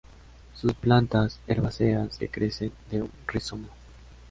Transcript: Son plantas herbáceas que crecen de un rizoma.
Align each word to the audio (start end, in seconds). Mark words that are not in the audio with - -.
Son 0.55 0.73
plantas 0.73 1.39
herbáceas 1.45 2.17
que 2.17 2.27
crecen 2.27 2.71
de 2.89 3.03
un 3.03 3.11
rizoma. 3.27 3.67